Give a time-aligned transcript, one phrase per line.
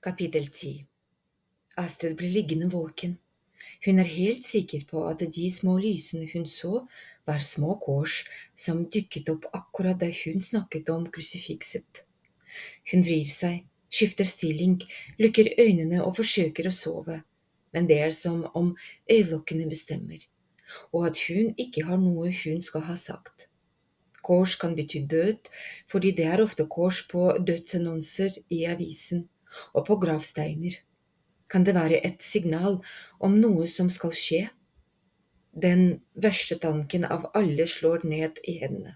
[0.00, 0.86] Kapittel 10
[1.76, 3.18] Astrid blir liggende våken.
[3.84, 6.86] Hun er helt sikker på at de små lysene hun så,
[7.28, 8.14] var små kors
[8.56, 12.00] som dukket opp akkurat da hun snakket om krusifikset.
[12.88, 14.78] Hun vrir seg, skifter stilling,
[15.20, 17.18] lukker øynene og forsøker å sove,
[17.76, 18.70] men det er som om
[19.04, 20.22] øyelokkene bestemmer,
[20.96, 23.50] og at hun ikke har noe hun skal ha sagt.
[24.24, 25.52] Kors kan bety død,
[25.92, 29.28] fordi det er ofte kors på dødsannonser i avisen
[29.74, 30.78] og på gravsteiner.
[31.50, 32.78] Kan det være et signal
[33.18, 34.42] om noe som skal skje?
[35.50, 38.94] Den verste tanken av alle slår ned i henne.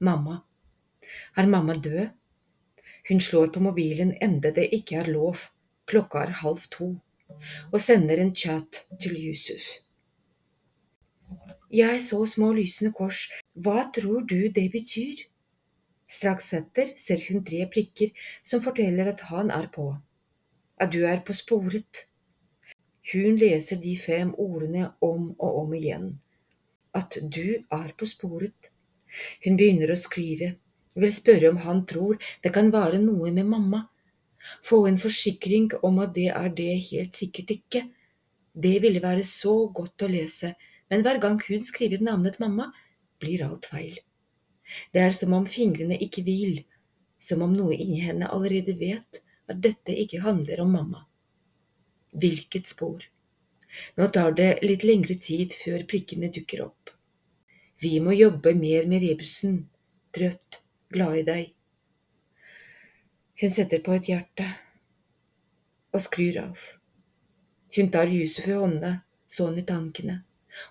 [0.00, 0.40] Mamma.
[1.36, 2.08] Er mamma død?
[3.08, 5.46] Hun slår på mobilen enda det ikke er lov,
[5.86, 6.90] klokka er halv to,
[7.72, 9.66] og sender en chat til Yusuf.
[11.70, 15.29] Jeg så små lysende kors, hva tror du det betyr?
[16.10, 18.10] Straks etter ser hun tre prikker
[18.42, 19.92] som forteller at han er på,
[20.82, 22.06] at du er på sporet.
[23.12, 26.10] Hun leser de fem ordene om og om igjen.
[26.94, 28.72] At du er på sporet.
[29.44, 30.56] Hun begynner å skrive,
[30.98, 33.84] vil spørre om han tror det kan være noe med mamma.
[34.66, 37.86] Få en forsikring om at det er det helt sikkert ikke.
[38.50, 40.54] Det ville være så godt å lese,
[40.90, 42.72] men hver gang hun skriver navnet mamma,
[43.22, 43.98] blir alt feil.
[44.92, 46.62] Det er som om fingrene ikke vil,
[47.20, 51.04] som om noe inni henne allerede vet at dette ikke handler om mamma.
[52.16, 53.02] Hvilket spor?
[53.96, 56.90] Nå tar det litt lengre tid før prikkene dukker opp.
[57.80, 59.62] Vi må jobbe mer med rebusen.
[60.10, 60.60] Trøtt,
[60.90, 61.52] glad i deg.
[63.40, 64.48] Hun setter på et hjerte
[65.94, 66.66] og skrur av.
[67.76, 68.90] Hun tar Yusuf i hånda,
[69.30, 70.18] sånn i tankene,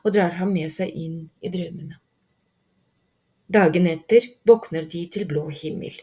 [0.04, 1.98] og drar ham med seg inn i drømmene.
[3.50, 5.96] Dagen etter våkner de til blå himmel.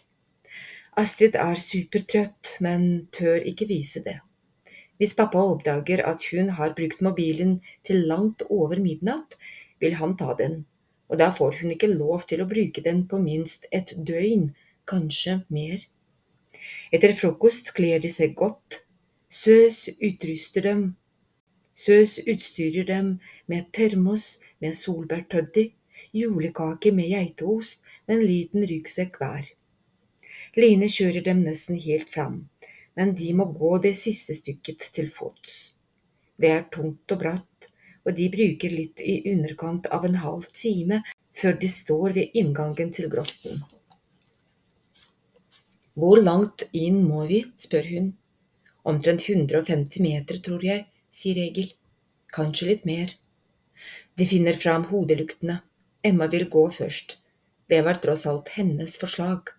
[0.98, 4.16] Astrid er supertrøtt, men tør ikke vise det.
[4.98, 9.38] Hvis pappa oppdager at hun har brukt mobilen til langt over midnatt,
[9.78, 10.64] vil han ta den,
[11.06, 14.50] og da får hun ikke lov til å bruke den på minst et døgn,
[14.90, 15.86] kanskje mer.
[16.90, 18.82] Etter frokost kler de seg godt.
[19.30, 20.86] Søs utruster dem.
[21.78, 25.68] Søs utstyrer dem med termos med solbærtoddy
[26.16, 29.52] julekake med geitost med en liten ryggsekk hver.
[30.56, 32.46] Line kjører dem nesten helt fram,
[32.96, 35.76] men de må gå det siste stykket til fots.
[36.40, 37.68] Det er tungt og bratt,
[38.06, 41.02] og de bruker litt i underkant av en halv time
[41.36, 43.64] før de står ved inngangen til grotten.
[45.96, 47.42] Hvor langt inn må vi?
[47.60, 48.08] spør hun.
[48.86, 51.72] Omtrent 150 meter, tror jeg, sier Egil.
[52.36, 53.14] Kanskje litt mer.
[54.16, 55.58] De finner fram hodelyktene.
[56.06, 57.16] Emma vil gå først.
[57.66, 59.50] Det var tross alt hennes forslag.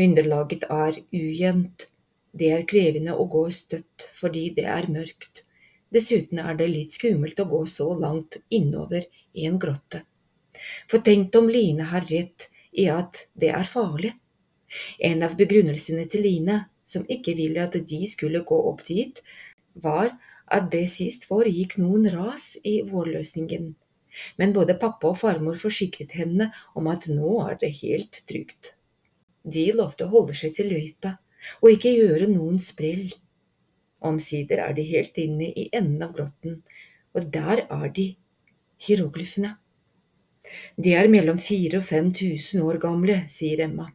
[0.00, 1.88] Underlaget er ujevnt.
[2.32, 5.42] Det er krevende å gå støtt fordi det er mørkt.
[5.92, 10.02] Dessuten er det litt skummelt å gå så langt innover i en grotte.
[10.90, 14.12] For tenk om Line har rett i at det er farlig.
[15.00, 19.20] En av begrunnelsene til Line, som ikke ville at de skulle gå opp dit,
[19.74, 20.14] var
[20.48, 23.72] at det sist foregikk noen ras i vårløsningen
[24.40, 28.74] men både pappa og farmor forsikret henne om at nå er det helt trygt.
[29.44, 31.16] De lovte å holde seg til løypa
[31.62, 33.08] og ikke gjøre noen sprell.
[34.04, 36.60] Omsider er de helt inne i enden av grotten,
[37.14, 38.08] og der er de,
[38.84, 39.56] hieroglyfene.
[40.78, 43.88] De er mellom fire og fem tusen år gamle, sier Emma,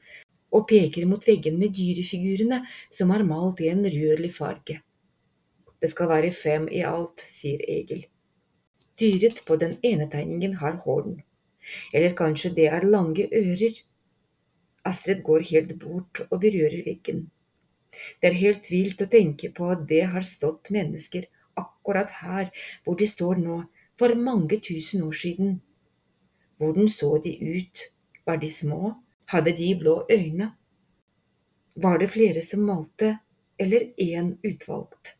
[0.53, 2.61] og peker mot veggen med dyrefigurene
[2.93, 4.81] som er malt i en rødlig farge.
[5.81, 8.05] Det skal være fem i alt, sier Egil.
[8.99, 11.21] Dyret på den ene tegningen har horn.
[11.93, 13.79] Eller kanskje det er lange ører.
[14.85, 17.29] Astrid går helt bort og berører veggen.
[18.21, 22.49] Det er helt vilt å tenke på at det har stått mennesker akkurat her
[22.83, 23.61] hvor de står nå,
[23.97, 25.59] for mange tusen år siden.
[26.57, 27.85] Hvordan så de ut?
[28.25, 28.95] Var de små?
[29.29, 30.53] Hadde de blå øyne?
[31.75, 33.17] Var det flere som malte,
[33.59, 35.15] eller én utvalgt?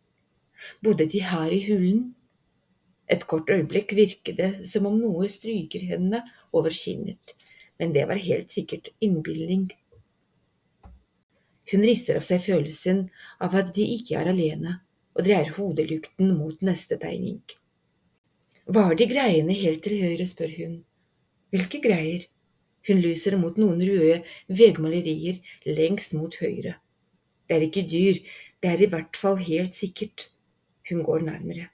[0.82, 2.14] Bodde de her i hullen?
[3.12, 6.24] Et kort øyeblikk virket det som om noe stryker henne
[6.56, 7.36] over kinnet,
[7.80, 9.68] men det var helt sikkert innbilning.
[11.72, 13.06] Hun rister av seg følelsen
[13.44, 14.78] av at de ikke er alene,
[15.14, 17.42] og dreier hodelykten mot neste tegning.
[18.64, 20.78] Hva er de greiene helt til høyre, spør hun.
[21.54, 22.30] Hvilke greier?
[22.88, 24.22] Hun lyser mot noen røde
[24.52, 26.78] vegmalerier lengst mot høyre.
[27.48, 28.20] Det er ikke dyr,
[28.64, 30.30] det er i hvert fall helt sikkert.
[30.90, 31.70] Hun går nærmere.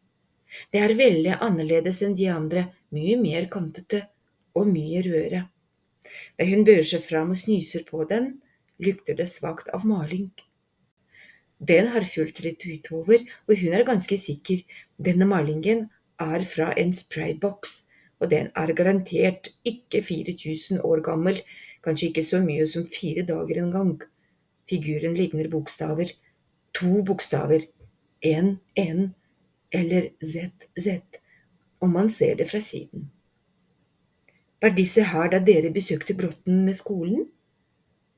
[0.72, 4.04] Det er veldig annerledes enn de andre, mye mer kantete
[4.58, 5.46] og mye rødere.
[6.38, 8.38] Da hun bøyer seg fram og snyser på den,
[8.80, 10.30] lukter det svakt av maling.
[11.60, 14.64] Den har fulgt litt utover, og hun er ganske sikker
[14.96, 15.90] denne malingen
[16.20, 17.84] er fra en sprayboks,
[18.20, 21.40] og den er garantert ikke 4000 år gammel,
[21.84, 23.98] kanskje ikke så mye som fire dager engang.
[24.70, 26.12] Figuren ligner bokstaver.
[26.76, 27.68] To bokstaver.
[28.24, 29.14] En, en,
[29.72, 31.00] eller ZZ,
[31.80, 33.10] om man ser det fra siden.
[34.62, 37.28] Var disse her da dere besøkte grotten med skolen?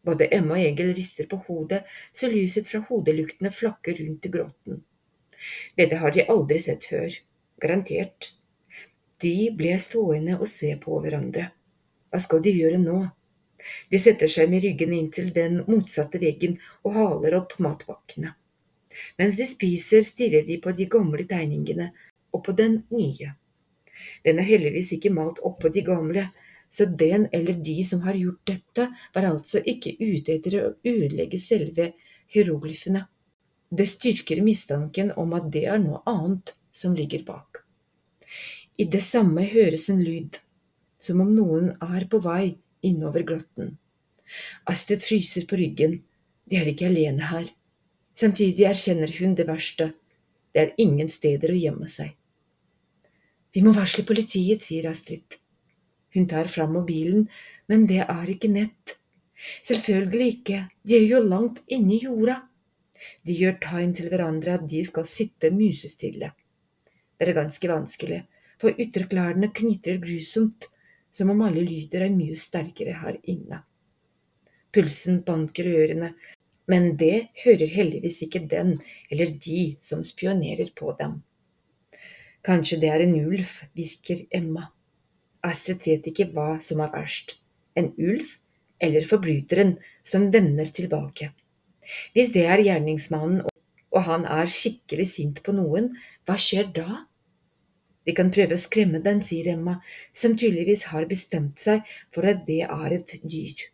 [0.02, 1.84] Både Emma og Egil rister på hodet
[2.18, 4.82] så lyset fra hodeluktene flakker rundt i grotten.
[5.78, 7.14] Dette har de aldri sett før.
[7.62, 8.32] Garantert.
[9.22, 11.52] De ble stående og se på hverandre.
[12.10, 13.04] Hva skal de gjøre nå?
[13.94, 18.34] De setter seg med ryggen inntil den motsatte veggen og haler opp matpakkene.
[19.20, 21.92] Mens de spiser, stirrer de på de gamle tegningene
[22.32, 23.34] og på den nye.
[24.26, 26.28] Den er heldigvis ikke malt oppå de gamle,
[26.72, 31.40] så den eller de som har gjort dette, var altså ikke ute etter å ødelegge
[31.42, 31.92] selve
[32.32, 33.04] hieroglyfene.
[33.72, 37.62] Det styrker mistanken om at det er noe annet som ligger bak.
[38.80, 40.40] I det samme høres en lyd,
[41.00, 42.56] som om noen er på vei
[42.88, 43.76] innover grotten.
[44.72, 46.00] Astrid fryser på ryggen,
[46.48, 47.52] de er ikke alene her.
[48.18, 49.92] Samtidig erkjenner hun det verste,
[50.52, 52.12] det er ingen steder å gjemme seg.
[53.52, 55.38] Vi må varsle politiet, sier Astrid.
[56.16, 57.28] Hun tar fram mobilen,
[57.72, 58.98] men det er ikke nett.
[59.64, 62.42] Selvfølgelig ikke, de er jo langt inne i jorda.
[63.26, 66.32] De gjør tegn til hverandre at de skal sitte musestille.
[67.18, 68.22] Det er ganske vanskelig,
[68.62, 70.68] for ytterklærne knitrer grusomt,
[71.12, 73.64] som om alle lyder er mye sterkere her inne.
[74.72, 76.14] Pulsen banker i ørene,
[76.72, 78.78] men det hører heldigvis ikke den
[79.12, 81.20] eller de som spionerer på dem.
[82.48, 84.70] Kanskje det er en ulv, hvisker Emma.
[85.46, 87.36] Astrid vet ikke hva som er verst,
[87.78, 88.38] en ulv
[88.82, 89.76] eller forbryteren
[90.08, 91.32] som vender tilbake.
[92.16, 93.44] Hvis det er gjerningsmannen
[93.92, 95.92] og han er skikkelig sint på noen,
[96.26, 97.04] hva skjer da?
[98.08, 99.78] Vi kan prøve å skremme den, sier Emma,
[100.16, 101.86] som tydeligvis har bestemt seg
[102.16, 103.68] for at det er et dyr.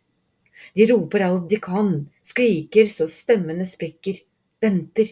[0.78, 1.88] De roper alt de kan,
[2.22, 4.20] skriker så stemmene sprekker,
[4.62, 5.08] venter.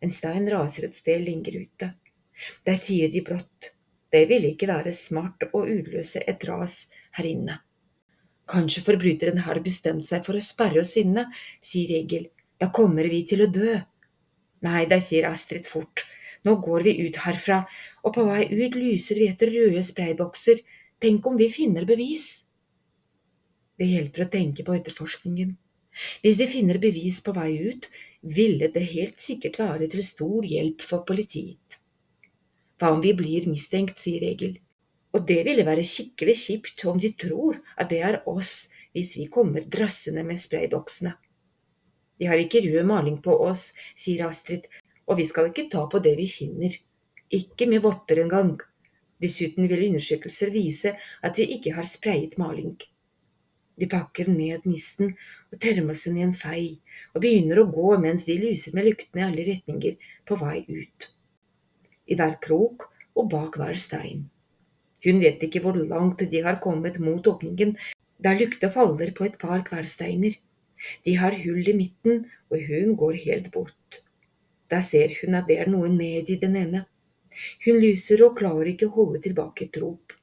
[0.00, 1.88] En stein raser et sted lenger ute.
[2.64, 3.74] Der tier de brått.
[4.08, 6.86] Det ville ikke være smart å utløse et ras
[7.18, 7.58] her inne.
[8.48, 11.26] Kanskje forbryteren har bestemt seg for å sperre oss inne,
[11.60, 12.30] sier Egil.
[12.56, 13.76] Da kommer vi til å dø.
[14.64, 16.06] Nei da, sier Astrid fort.
[16.48, 17.64] Nå går vi ut herfra,
[18.00, 20.64] og på vei ut lyser vi etter røde spraybokser.
[21.04, 22.45] Tenk om vi finner bevis?
[23.76, 25.56] Det hjelper å tenke på etterforskningen.
[26.22, 27.88] Hvis de finner bevis på vei ut,
[28.36, 31.80] ville det helt sikkert være til stor hjelp for politiet.
[32.76, 34.58] Hva om vi blir mistenkt, sier Egil.
[35.16, 39.28] Og det ville være skikkelig kjipt om de tror at det er oss hvis vi
[39.32, 41.14] kommer drassende med sprayboksene.
[42.16, 44.64] Vi har ikke rød maling på oss, sier Astrid,
[45.04, 46.72] og vi skal ikke ta på det vi finner.
[47.32, 48.56] Ikke med votter engang.
[49.20, 52.76] Dessuten vil undersøkelser vise at vi ikke har sprayet maling.
[53.76, 55.12] De pakker ned nisten
[55.52, 56.78] og termosen i en fei,
[57.12, 61.10] og begynner å gå mens de lyser med lyktene i alle retninger på vei ut
[62.06, 64.26] i hver krok og bak hver stein.
[65.04, 67.76] Hun vet ikke hvor langt de har kommet mot åpningen,
[68.22, 70.38] der lykta faller på et par kversteiner.
[71.04, 74.02] De har hull i midten, og hun går helt bort.
[74.70, 76.86] Der ser hun at det er noe ned i den ene.
[77.66, 80.16] Hun lyser og klarer ikke å holde tilbake et rop.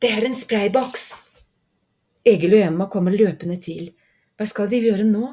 [0.00, 1.23] Det er en sprayboks!
[2.24, 3.90] Egil og Emma kommer løpende til.
[4.38, 5.26] Hva skal de gjøre nå?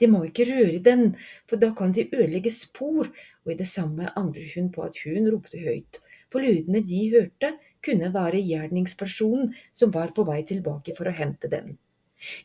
[0.00, 1.10] De må ikke røre den,
[1.44, 3.10] for da kan de ødelegge spor,
[3.44, 6.00] og i det samme angrer hun på at hun ropte høyt,
[6.32, 7.52] for lydene de hørte,
[7.84, 11.76] kunne være gjerningspersonen som var på vei tilbake for å hente den.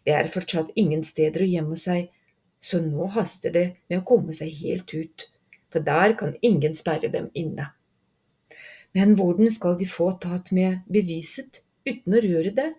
[0.04, 2.12] Det er fortsatt ingen steder å gjemme seg,
[2.60, 5.30] så nå haster det med å komme seg helt ut,
[5.72, 7.72] for der kan ingen sperre dem inne.
[8.96, 12.74] Men hvordan skal de få tatt med beviset uten å røre det?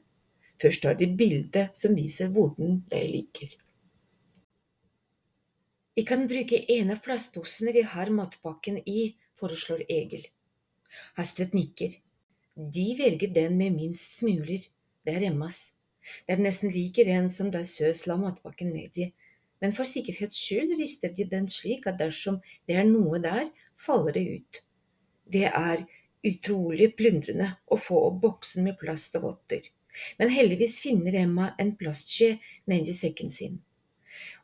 [0.63, 3.57] Først har de bildet som viser hvordan de ligger.
[5.97, 10.27] Vi kan bruke en av plastposene vi har matpakken i, foreslår Egil.
[11.17, 11.95] Astrid nikker.
[12.57, 14.65] De velger den med minst smuler.
[15.05, 15.77] Det er Emmas.
[16.27, 19.13] Det er nesten like ren som da Søs la matpakken i.
[19.61, 24.13] men for sikkerhets skyld rister de den slik at dersom det er noe der, faller
[24.13, 24.63] det ut.
[25.33, 25.87] Det er
[26.25, 29.63] utrolig plundrende å få opp boksen med plast og votter,
[30.19, 32.37] men heldigvis finner Emma en plastskje
[32.71, 33.61] nedi sekken sin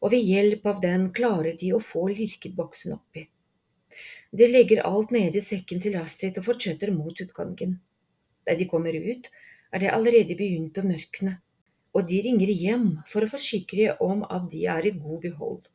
[0.03, 3.27] og ved hjelp av den klarer de å få lirket boksen oppi.
[4.33, 7.79] De legger alt nedi sekken til Astrid og fortsetter mot utgangen.
[8.49, 9.29] Der de kommer ut,
[9.73, 11.37] er det allerede begynt å mørkne,
[11.93, 15.67] og de ringer hjem for å forsikre om at de er i god behold.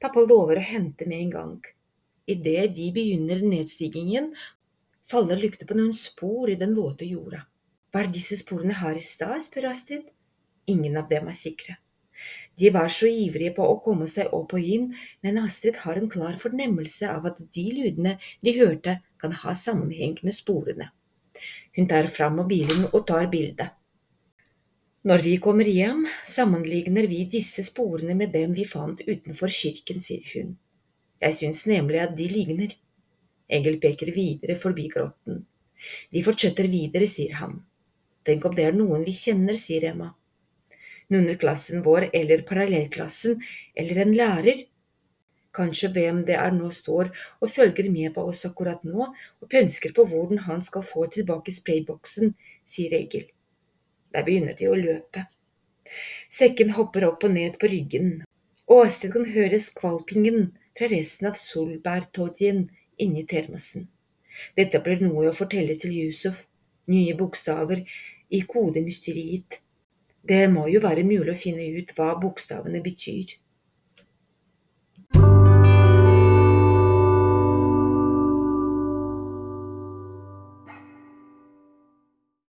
[0.00, 1.56] Pappa lover å hente med en gang.
[2.30, 4.30] Idet de begynner nedstigningen,
[5.04, 7.42] faller lykta på noen spor i den våte jorda.
[7.94, 10.08] Var disse sporene her i stad, spør Astrid.
[10.66, 11.76] Ingen av dem er sikre.
[12.58, 14.88] De var så ivrige på å komme seg opp og inn,
[15.26, 20.18] men Astrid har en klar fornemmelse av at de lydene de hørte, kan ha sammenheng
[20.22, 20.90] med sporene.
[21.74, 23.70] Hun tar fram mobilen og tar bilde.
[25.04, 30.24] Når vi kommer hjem, sammenligner vi disse sporene med dem vi fant utenfor kirken, sier
[30.32, 30.54] hun.
[31.20, 32.72] Jeg syns nemlig at de ligner.
[33.50, 35.42] Engel peker videre forbi grotten.
[36.14, 37.58] De fortsetter videre, sier han.
[38.24, 40.14] Tenk om det er noen vi kjenner, sier Emma.
[41.12, 43.42] Noen i klassen vår eller parallellklassen
[43.76, 44.64] eller en lærer.
[45.54, 49.92] Kanskje hvem det er nå står og følger med på oss akkurat nå og pønsker
[49.94, 52.34] på hvordan han skal få tilbake sprayboksen,
[52.66, 53.28] sier Egil.
[54.14, 55.28] Der begynner de å løpe.
[56.32, 58.24] Sekken hopper opp og ned på ryggen,
[58.66, 62.64] og Astrid kan høre skvalpingen fra resten av solbærtodjen
[62.98, 63.86] inni termosen.
[64.58, 66.46] Dette blir noe å fortelle til Yusuf,
[66.90, 67.84] nye bokstaver
[68.34, 69.60] i kodemysteriet.
[70.24, 73.36] Det må jo være mulig å finne ut hva bokstavene betyr.